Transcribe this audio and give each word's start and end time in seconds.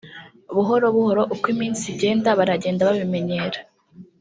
buhoro 0.55 0.85
buhoro 0.95 1.21
uko 1.33 1.45
iminsi 1.53 1.83
igenda 1.93 2.29
baragenda 2.39 2.87
babimenyera 2.89 3.59